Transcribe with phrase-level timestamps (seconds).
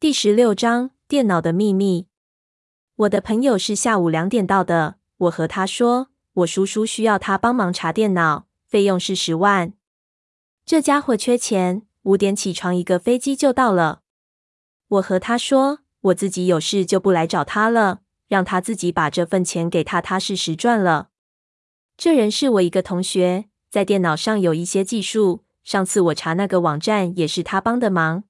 [0.00, 2.06] 第十六章电脑的秘密。
[2.96, 4.96] 我的朋友是下午两点到的。
[5.18, 9.74] 我和他说，我叔叔需要他帮忙查电脑，费用是十万。
[10.64, 14.00] 这家伙缺钱，五点起床，一个飞机就到了。
[14.88, 21.10] 我和他说，我自己有事就不来找他了，让他自己把这份钱给他，踏踏实实赚了。
[21.98, 25.44] 这人是我一个同学，在电脑上有一些技术。
[25.62, 28.24] 上次我查那个网站也是他帮的忙。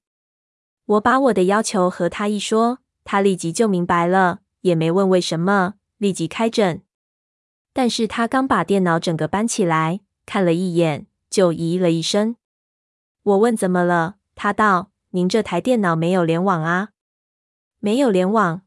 [0.85, 6.81] 我把我的要求和他一说，他立即就明白了，也没问为什么，立即开诊。
[7.73, 12.35] 但是他刚把电脑整个搬起来，看了一眼，就咦了一声。
[13.23, 16.89] 我问怎么了，他道：“您这台电脑没有联网啊？
[17.79, 18.63] 没有联网？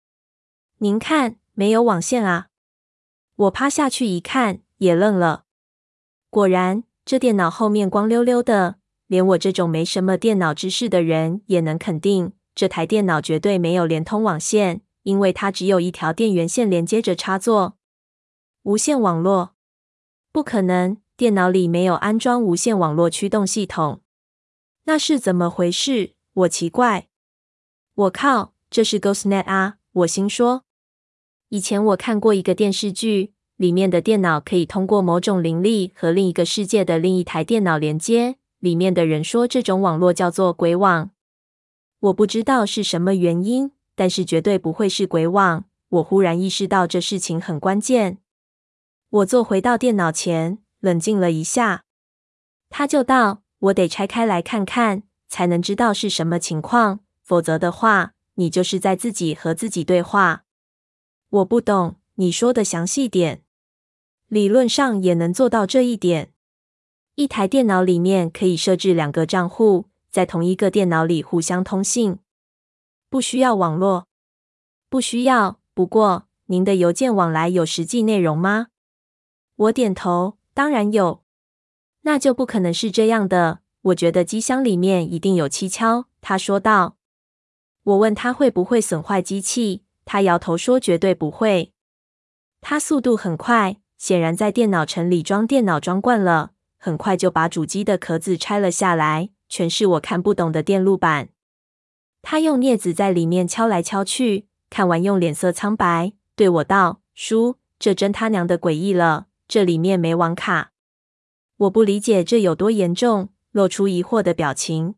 [0.78, 2.46] 您看，没有网线啊？”
[3.36, 5.44] 我趴下去一看，也愣了。
[6.30, 8.76] 果然，这电脑后面光溜溜的。
[9.06, 17.76] 连我这种没什么电脑知识的人也能肯定，这台电脑绝对没有连通网线，因为它只有一条电源线连接着插座。
[18.62, 19.54] 无线网络？
[20.32, 24.00] 不可能，电脑里没有安装无线网络驱动系统。
[24.84, 26.14] 那是怎么回事？
[26.32, 27.08] 我奇怪。
[27.94, 29.76] 我靠，这是 GhostNet 啊！
[29.92, 30.64] 我心说，
[31.50, 38.36] 以前我看过一个电视剧，里面的电脑可以通过某种灵力和另一个世界的另一台电脑连接。
[38.64, 41.10] 里面的人说，这种网络叫做鬼网。
[42.00, 45.66] 我不知道是什么原因，但是绝对不会是鬼网。
[45.90, 48.20] 我忽然意识到这事情很关键。
[49.10, 51.84] 我坐回到电脑前，冷静了一下。
[52.70, 57.00] 他就道：“我得拆开来看看，才能知道是什么情况。
[57.22, 60.44] 否则的话，你就是在自己和自己对话。”
[61.28, 63.42] 我不懂，你说的详细点。
[64.28, 66.32] 理论上也能做到这一点。
[67.16, 72.18] 一台电脑里面可以设置两个账户，在同一个电脑里互相通信，
[73.08, 74.08] 不需要网络。
[74.88, 75.60] 不需要。
[75.74, 78.66] 不过，您的邮件往来有实际内容吗？
[79.54, 81.22] 我点头，当然有。
[82.02, 83.60] 那就不可能是这样的。
[83.82, 86.06] 我觉得机箱里面一定有蹊跷。
[86.20, 86.96] 他说道。
[87.84, 91.72] 我问他会不会损坏机器，他摇头说绝对不会。
[92.60, 96.53] 他速度很快，显然在电脑城里装电脑装惯了。
[96.84, 101.30] 很快就把主机的壳子拆了下来，全是我看不懂的电路板。
[102.20, 110.72] 他用镊子在里面敲来敲去，看完用脸色苍白对我道：“叔，这真他娘的诡异了，这里面没网卡。”
[111.56, 114.96] 我不理解这有多严重，露出疑惑的表情。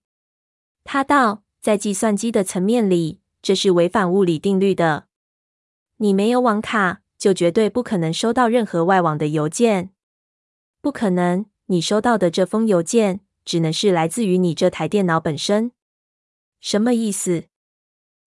[0.83, 5.07] 他道：“在计算机的层面里，这是违反物理定律的。
[5.99, 9.91] 你没有网卡，就绝对不可能收到任何外网的邮件，
[10.81, 15.73] 不可能。”你收到的这封邮件只能是来自于你这台电脑本身。
[16.61, 17.45] 什么意思？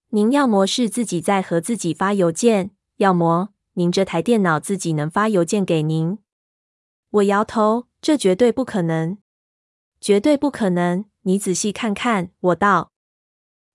[0.10, 6.18] 您要么是自己在和自己发邮件，要么您这台电脑自己能发邮件给您。
[7.12, 9.18] 我摇头，这绝对不可能，
[10.02, 11.06] 绝对不可能。
[11.24, 12.92] 你仔细看看，我道。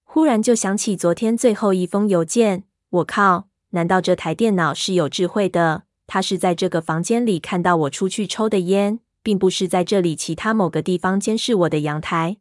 [0.03, 2.65] 忽然就想起昨天最后一封邮件。
[2.91, 5.85] 我靠，难道这台电脑是有智慧的？
[6.07, 9.01] 它是在这个房间里看到我出去抽的烟。
[9.25, 12.37] 并不是在这里其他某个地方监视我的阳台。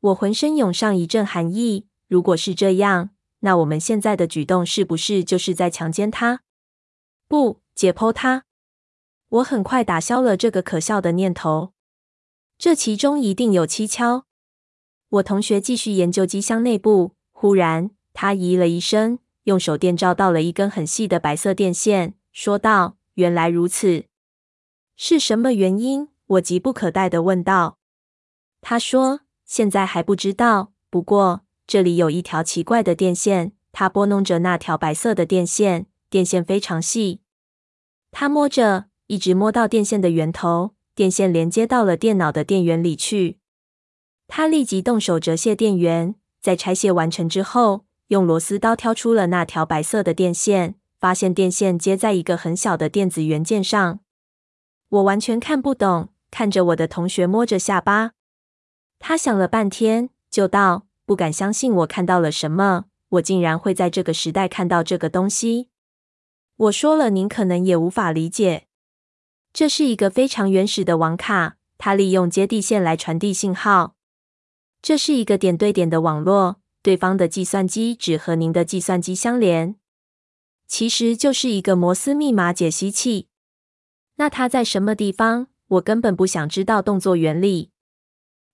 [0.00, 1.88] 我浑身涌上一阵寒意。
[2.06, 3.10] 如果是这样，
[3.40, 6.40] 那我们现在的举动是不是就是在强奸他？
[7.26, 8.44] 不，解剖他。
[9.28, 11.72] 我很快打消了这个可笑的念头。
[12.56, 14.24] 这其中一定有蹊跷。
[15.10, 24.04] 我同学继续研究机箱内部，忽然他咦了一声，用手电照到了一根很细的白色电线，说道：“原来如此。”
[25.00, 26.08] 是什么原因？
[26.26, 27.78] 我急不可待地问道。
[28.60, 30.72] 他说：“现在还不知道。
[30.90, 37.20] 不过这里有一条奇怪的电线。”他拨弄着那条白色的电线，电线非常细。
[38.10, 43.38] 他摸着，一直摸到电线的源头，电线连接到了电脑的电源里去。
[44.26, 54.00] 他立即动手折卸电源，在拆卸完成之后，用螺丝刀挑出了那条白色的电线，发现电线接在一个很小的电子元件上。
[54.88, 58.12] 我完全看不懂，看着我的同学摸着下巴。
[58.98, 65.68] 他想了半天，就道：“不敢相信我看到了什么，我竟然会在这个时代看到这个东西。”
[66.56, 68.66] 我说了，您可能也无法理解。
[69.52, 73.94] 这是一个非常原始的网卡，它利用接地线来传递信号。
[74.80, 79.76] 这是一个点对点的网络，对方的计算机只和您的计算机相连，
[80.66, 83.28] 其实就是一个摩斯密码解析器。
[84.18, 85.48] 那它在什么地方？
[85.68, 87.70] 我根本不想知道动作原理。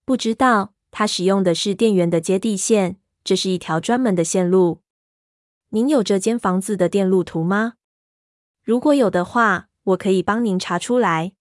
[0.04, 4.80] 不知道，它使用的是电源的接地线，这是一条专门的线路。
[5.70, 7.74] 您有这间房子的电路图吗？
[8.62, 11.32] 如果有的话，我可以帮您查出来。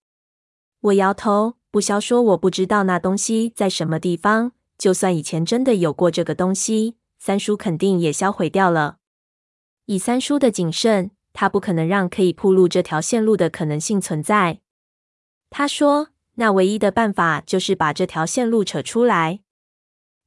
[0.80, 4.52] 我摇头，不消说我不知道那东西在什么地方。
[4.78, 8.98] 就算以前真的有过这个东西，三叔肯定也销毁掉了。
[9.86, 14.62] 以三叔的谨慎，他不可能让可以铺路这条线路的可能性存在。
[15.50, 19.42] 他说：“那唯一的办法就是把这条线路扯出来。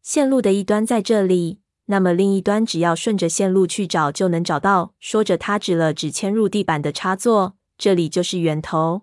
[0.02, 9.02] 线路的一端在这里，那么另一端只要顺着线路去找就能找到。”说着，他指了指嵌入地板的插座，这里就是源头。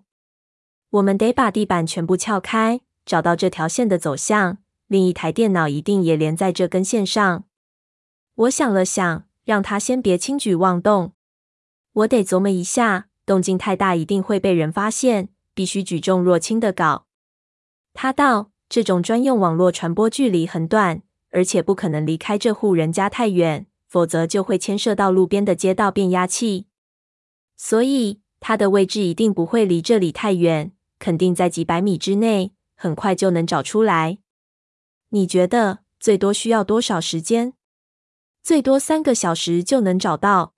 [0.90, 4.58] 我们得把地板全部撬开，找到这条线的走向。
[4.86, 7.44] 另一台电脑一定也连在这根线上。
[8.34, 11.13] 我想了想，让他先别轻举妄动。
[11.94, 17.06] 我得琢磨一下，动静太大一定会被人发现，必须举重若轻的搞。
[17.92, 26.66] 他道：“这种专用网络传播距离很短，而且不可能离开这户人家太远，否则就会牵涉到路边的街道变压器。
[27.56, 34.18] 所以它的位置一定不会离这里太远，肯定在几百米之内，很快就能找出来。
[35.10, 37.52] 你觉得最多需要多少时间？
[38.42, 40.53] 最多三个小时就能找到。”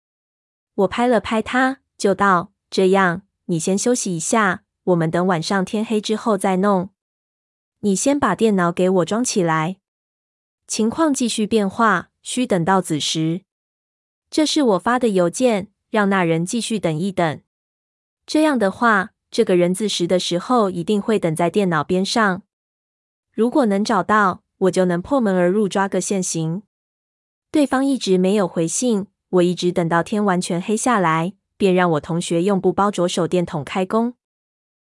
[0.74, 6.90] 我拍了拍他，就道：“这样，你先休息一下，我们等晚上天黑之后再弄。
[7.80, 9.76] 你先把电脑给我装起来。
[10.66, 13.42] 情况继续变化，需等到子时。
[14.30, 17.40] 这是我发的邮件，让那人继续等一等。
[18.26, 22.42] 这样的话，这个人子时的时候一定会等在电脑边上。
[23.32, 26.62] 如果能找到，我就能破门而入，抓个现行。
[27.52, 34.14] 对方一直没有回信。”我一直等到天完全黑下来，便让我同学用布包着手电筒开工。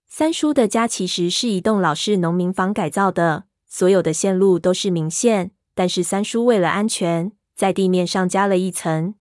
[0.07, 9.15] 三叔的家其实是一栋老式农民房改造的，所有的线路都是明线，但是三叔为了安全，在地面上加了一层。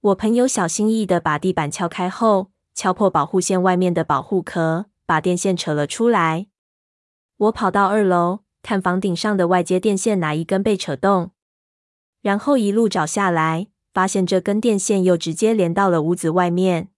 [0.00, 6.48] 我朋友小心翼翼的把地板撬开后，敲破保护线外面的保护壳，把电线扯了出来。
[7.36, 11.30] 我跑到二楼，看房顶上的外接电线哪一根被扯动，
[12.20, 13.68] 然后一路找下来。
[13.92, 16.88] 发现这根电线又直接连到了屋子外面。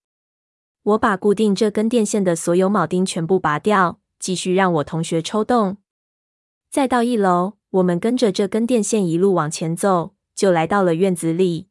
[0.83, 5.79] 我把固定这根电线的所有铆钉全部拔掉，继续让我同学抽动。
[6.71, 11.69] 再到一楼，我们跟着这根电线一路往前走，就来到了院子里。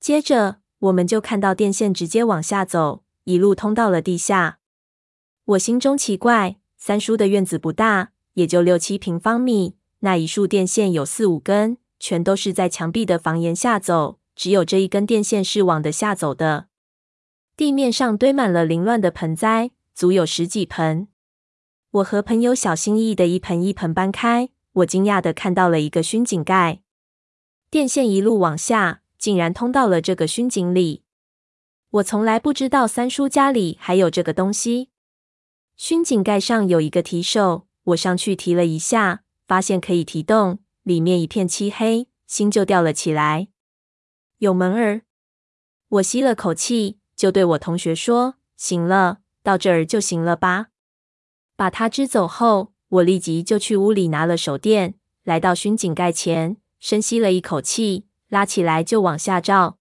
[0.00, 4.58] 接着，我们就看到电线直接往下走，一路通到了地下。
[5.44, 14.18] 我心中奇怪，三叔的院子不大，也就六七平方米，那一束电线有四五根，全都是在墙壁的房檐下走。
[14.36, 16.68] 只有这一根电线是往的下走的。
[17.56, 21.08] 地面上堆满了凌乱的盆栽，足有十几盆。
[21.90, 24.50] 我和朋友小心翼翼的一盆一盆搬开。
[24.74, 26.82] 我惊讶的看到了一个窨井盖，
[27.70, 31.02] 电线一路往下，竟然通到了这个窨井里。
[31.88, 34.90] 我从来不知道三叔家里还有这个东西。
[35.78, 43.48] 窨井盖上有一个提手，我上去提了一下，发现可以提动，里面一片漆黑，心就吊了起来。
[44.38, 45.00] 有门儿，
[45.88, 50.66] 我吸了口气，就对我同学说：“行了，到这儿就行了吧。”
[51.56, 59.78] 把他支走后，我立即就去屋里拿了手电，来到熏井盖前，深吸了一口气，拉起来就往下照。